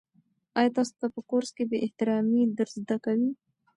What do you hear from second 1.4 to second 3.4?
کې بې احترامي در زده کوي؟